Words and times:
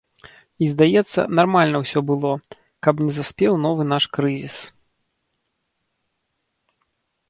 І, 0.63 0.69
здаецца, 0.71 1.25
нармальна 1.39 1.77
ўсё 1.83 1.99
было, 2.09 2.31
каб 2.87 2.95
не 3.05 3.11
заспеў 3.19 3.53
новы 3.69 3.89
наш 3.93 4.11
крызіс. 4.19 4.59